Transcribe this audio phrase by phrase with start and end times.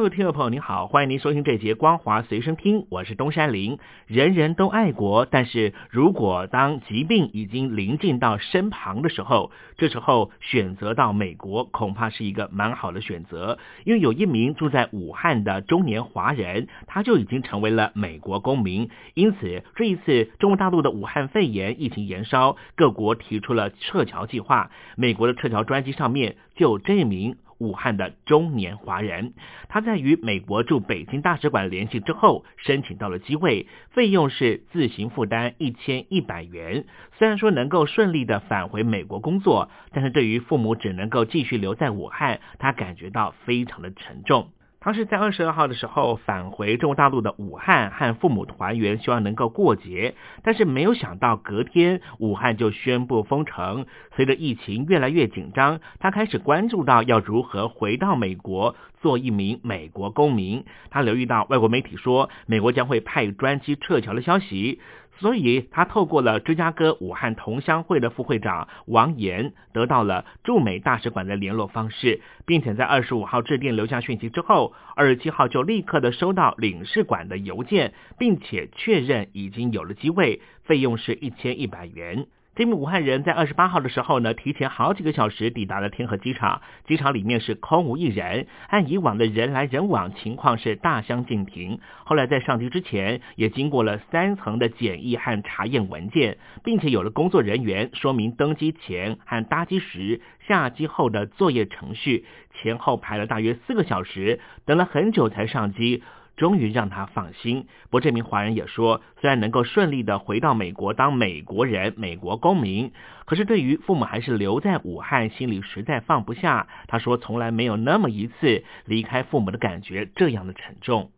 [0.00, 3.78] 陆听众朋友您好，欢迎您收听这节光华随身听，我是东山林。
[4.06, 18.88] 人人都爱国，但是如果当疾病已经临近到身旁的时候，这时候选择到美国恐怕是一个蛮好的选择，因为有一名住在武汉的中年华人，他就已经成为了美国公民。
[19.12, 27.36] 因此，这一次中国大陆的武汉肺炎疫情延烧，各国提出了撤侨计划，美国的撤侨专机上面就这名。
[27.60, 29.34] 武汉的中年华人，
[29.68, 36.86] 他在与美国驻北京大使馆联系之后，申请到了机会，费用是自行负担一千一百元。
[37.18, 44.48] 虽然说能够顺利的返回美国工作，但是对于父母只能够继续留在武汉，他感觉到非常的沉重。
[44.82, 50.14] 他是在二十二号的时候返回中国大陆的武汉和父母团圆，希望能够过节。
[50.42, 53.84] 但是没有想到隔天武汉就宣布封城。
[54.16, 60.64] 随着疫情越来越紧张，他开始关注到要如何回到美国做一名美国公民。
[60.88, 64.80] 他留意到外国媒体说美国将会派专机撤侨的消息。
[65.20, 82.26] 所以，他透过了芝加哥武汉同乡会的副会长王岩，得到了驻美大使馆的联络方式，并且在二十五号致电留下讯息之后，二十七号就立刻的收到领事馆的邮件，并且确认已经有了机位，费用是一千一百元。
[82.56, 86.60] 这名武汉人在二十八号的时候呢，提前好几个小时抵达了天河机场。
[86.84, 91.78] 机场里面是空无一人，按以往的人来人往情况是大相径庭。
[92.04, 102.26] 后来在上机之前，也经过了三层的检疫和查验文件，并且有了工作人员说明登机前和搭机时、下机后的作业程序。
[102.60, 106.02] 前后排了大约四个小时，等了很久才上机。
[106.40, 107.66] 终于让他放心。
[107.90, 112.92] 不过这名华人也说，虽然能够顺利的回到美国当美国人、美国公民，
[113.26, 116.66] 可是对于父母还是留在武汉，心里实在放不下。
[116.88, 121.10] 他说，从来没有那么一次离开父母的感觉这样的沉重。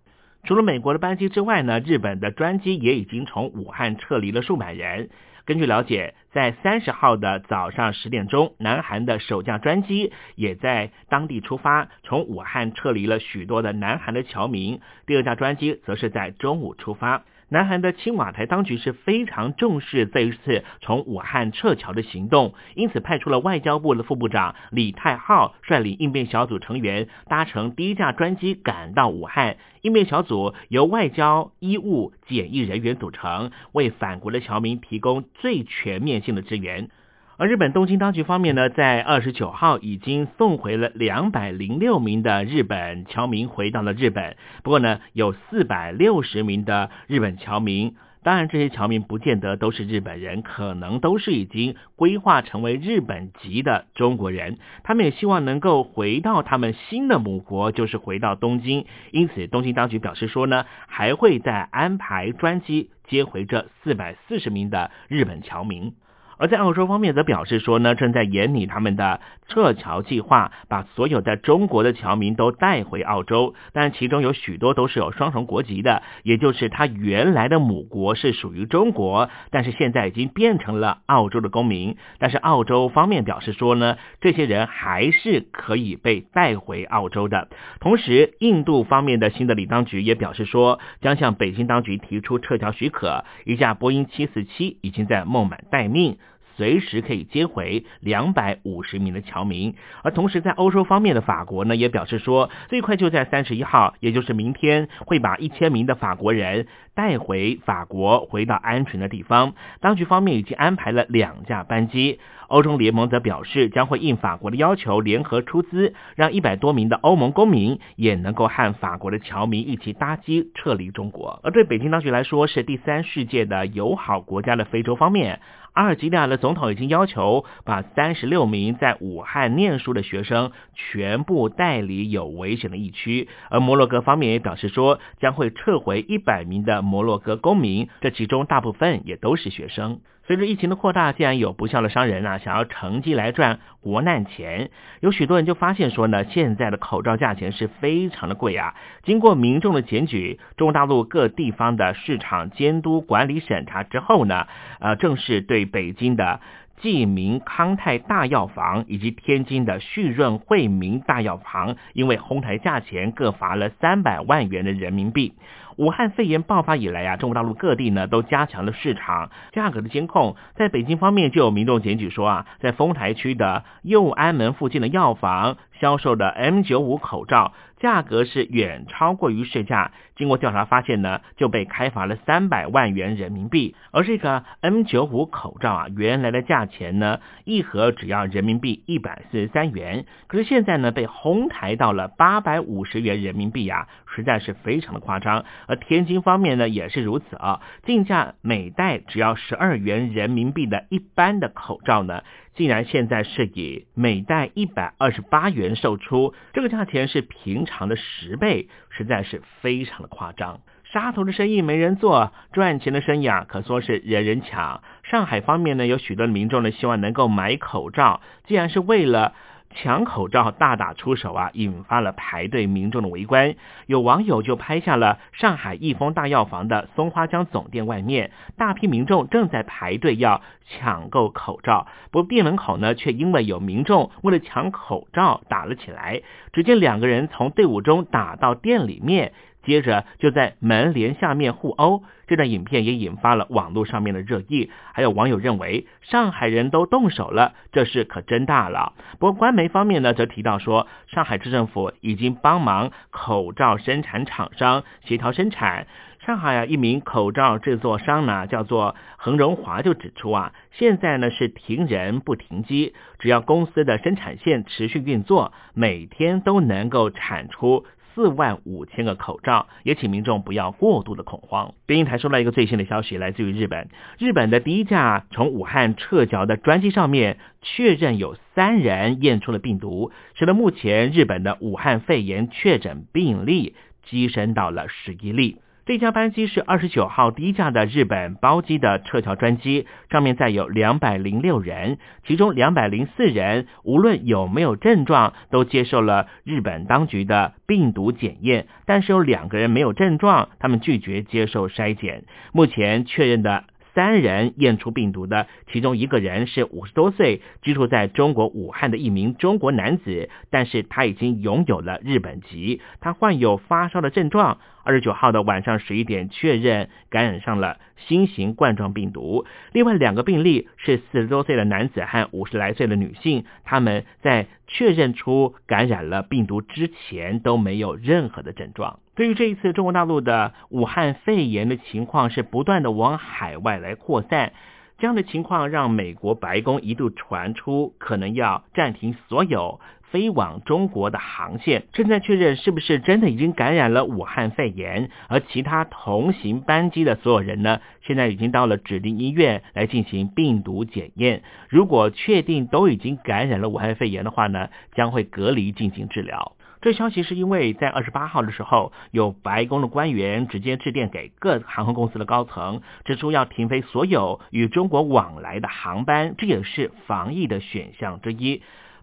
[0.43, 5.11] 除了美国的班机之外呢，日本的专机也已经从武汉撤离了数百人。
[5.45, 14.81] 根据了解，在三十号的早上十点钟，南韩的首架专机也在当地出发，从武汉撤离了许多的南韩的侨民。
[15.07, 17.25] 第二架专机则是在中午出发。
[17.53, 29.59] 南韩的青瓦台当局是非常重视这一次从武汉撤侨的行动，因此派出了外交部的副部长李泰浩率领应变小组成员搭乘第一架专机赶到武汉。
[29.83, 36.89] 应变小组由外交、医务、检疫人员组成，为返国的侨民提供最全面性的支援。
[37.39, 44.37] 而日本东京当局方面呢，在二十九号已经送回了两百零六名的日本侨民回到了日本。
[44.63, 54.59] 不过呢，有四百六十名的日本侨民，当然这些侨民不见得都是日本人，可能都是已经规划成为日本籍的中国人。
[54.85, 58.85] 他们也希望能够回到他们新的母国，就是回到东京。
[59.11, 65.95] 因此，东京当局表示说呢，还会再安排专机接回这四百四十名的日本侨民。
[66.43, 73.55] 而在澳洲方面则表示说呢，正在研拟他们的撤侨计划，把所有在中国的侨民都带回澳洲。
[73.73, 81.97] 但其中有许多都是有双重国籍的，也就是他原来的母国是属于中国，但是现在已经变成了澳洲的公民。
[82.19, 87.47] 但是澳洲方面表示说呢，这些人还是可以被带回澳洲的。
[87.79, 93.25] 同时，印度方面的新德里当局也表示说，将向北京当局提出撤侨许可。
[93.45, 96.19] 一架波音七四七已经在孟买待命。
[96.57, 109.55] 随时可以接回两百五十名的侨民，而同时在欧洲方面的法国呢，也表示说，最快就在三十一号，也就是明天，会把一千名的法国人带回法国，回到安全的地方。
[109.81, 112.19] 当局方面已经安排了两架班机。
[112.49, 121.41] 欧洲联盟则表示，将会应法国的要求，联合出资，让一百多名的欧盟公民也能够和法国的侨民一起搭机撤离中国。
[121.45, 125.41] 而对北京当局来说，是第三世界的友好国家的非洲方面，
[125.73, 133.29] 阿尔及利亚的总统已经要求把三十六名在武汉念书的学生全部带离有危险的疫区。
[133.49, 140.01] 而摩洛哥方面也表示说，将会撤回一百名的摩洛哥公民，这其中大部分也都是学生。
[140.25, 144.71] 随着疫情的扩大，竟然有不孝的商人啊，想要乘机来赚国难钱，
[145.01, 148.75] 有许多人就发现说呢，现在的口罩价钱是非常的贵啊。
[149.03, 154.47] 经过民众的检举，中国大陆各地方的市场监督管理审查之后呢，
[154.79, 156.41] 呃，正式对北京的
[156.81, 165.35] 济民康泰大药房以及天津的旭润惠民大药房，因为哄抬价钱，各罚了三百万元的人民币。
[165.77, 170.37] 武汉肺炎爆发以来啊，中国大陆各地呢都加强了市场价格的监控。
[170.57, 177.53] 在北京方面，就有民众检举说啊，在丰台区的右安门附近的药房销售的 M95 口罩。
[177.79, 183.75] 价格是远超过于市价，经过调查发现呢，就被开罚了三百万元人民币。
[183.91, 195.45] 而这个 N95 口罩啊，原来的价钱呢，一盒只要人民币一百四十三元，可是现在呢，被哄抬到了八百五十元人民币呀，实在是非常的夸张。
[195.67, 202.23] 而天津方面呢，也是如此啊，进价每袋只要十二元人民币的一般的口罩呢。
[202.55, 210.61] 竟然现在是以每袋一百二十八元售出，这个价钱是平常的十倍，实在是非常的夸张。
[210.85, 214.83] 杀头的生意没人做，赚钱的生意啊可说是人人抢。
[215.05, 219.33] 上海方面呢，有许多民众呢希望能够买口罩，既然是为了。
[219.75, 223.55] 抢口罩大打出手啊，引发了排队民众的围观。
[223.87, 231.87] 有网友就拍下了上海益丰大药房的松花江总店外面，大批民众正在排队要抢购口罩。
[232.11, 236.23] 不过店门口呢，却因为有民众为了抢口罩打了起来。
[236.53, 239.33] 只见两个人从队伍中打到店里面。
[239.63, 244.71] 接着就在门帘下面互殴，这段影片也引发了网络上面的热议。
[244.93, 248.93] 还有网友认为上海人都动手了，这事可真大了。
[249.19, 255.87] 不过官媒方面呢，则提到说，上海市政府已经帮忙口罩生产厂商协调生产。
[256.25, 267.85] 上海啊，一名口罩制作商呢，叫做恒荣华，就指出啊，现在呢是停人不停机，只要公司的生产线持续运作，每天都能够产出。
[268.15, 271.75] 四万五千个口罩，也请民众不要过度的恐慌。
[271.87, 283.75] 北京台收到一个最新的消息，来自于日本，日本的第一架从武汉撤侨的专机上面确认有三人验出了病毒，使得目前日本的武汉肺炎确诊病例
[284.07, 285.59] 跻身到了十一例。
[285.85, 302.25] 这架班机是二十九号第一架的日本包机的撤侨专机，上面载有两百零六人，其中两百零四人无论有没有症状，都接受了日本当局的病毒检验，但是有两个人没有症状，他们拒绝接受筛检。
[302.53, 303.65] 目前确认的。
[303.95, 314.59] 三人验出病毒的，其中一个人是五十多岁，居住在中国武汉的一名中国男子，但是他已经拥有了日本籍，他患有发烧的症状。
[314.85, 319.47] 二十九号的晚上十一点，确认感染上了新型冠状病毒。
[319.73, 328.99] 另外两个病例是四十多岁的男子和五十来岁的女性，他们在确认出感染了病毒之前都没有任何的症状。
[329.15, 334.55] 对于这一次中国大陆的武汉肺炎的情况是不断的往海外来扩散，
[334.99, 339.81] 这样的情况让美国白宫一度传出可能要暂停所有
[340.11, 356.57] 飞往中国的航线，正在确认是不是真的已经感染了武汉肺炎，而其他同行班机的所有人呢，现在已经到了指定医院来进行病毒检验，如果确定都已经感染了武汉肺炎的话呢，将会隔离进行治疗。
[356.83, 368.63] 这消息是因为在二十八号的时候，有白宫的官员直接致电给各航空公司的高层，指出要停飞所有与中国往来的航班，这也是防疫的选项之一。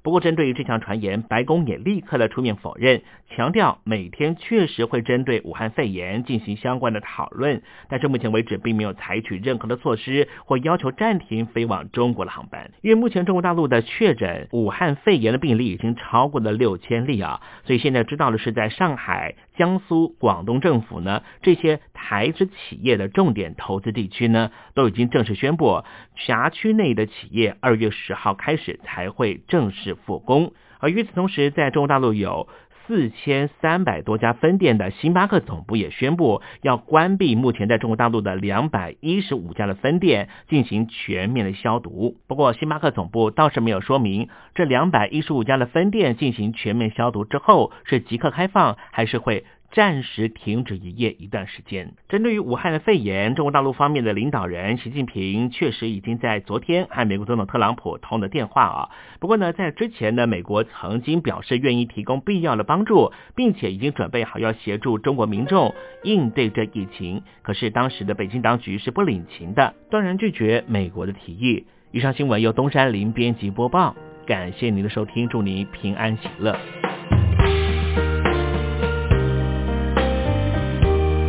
[0.10, 12.72] 不过，针对于这项传言，白宫也立刻的出面否认，强调每天确实会针对武汉肺炎进行相关的讨论，但是目前为止并没有采取任何的措施或要求暂停飞往中国的航班。
[12.82, 25.84] 因为目前中国大陆的确诊武汉肺炎的病例已经超过了六千例啊，所以现在知道的是，在上海、江苏、广东政府呢这些台资企业的重点投资地区呢，都已经正式宣布，
[26.16, 29.96] 辖区内的企业二月十号开始才会正式。
[30.06, 32.48] 复工，而与此同时，在中国大陆有
[32.89, 42.17] 四千三百多家分店的星巴克总部也宣布要关闭目前在中国大陆的两百一十五家的分店，进行全面的消毒。
[42.25, 51.94] 不过，星巴克总部倒是没有说明这两百一十五家的分店进行全面消毒之后是即刻开放，还是会暂时停止营业一段时间。
[52.08, 58.90] 针对于武汉的肺炎，中国大陆方面的领导人习近平确实已经在昨天和美国总统特朗普通了电话啊。
[59.20, 67.24] 不过呢，在之前呢，美国曾经表示愿意提供必要的帮助，并且已经准备好要协助中国民众应对这疫情。
[67.42, 71.66] 可是当时的北京当局是不领情的，断然拒绝美国的提议。
[71.92, 73.96] 以上新闻由东山林编辑播报，
[74.26, 76.88] 感谢您的收听，祝您平安喜乐。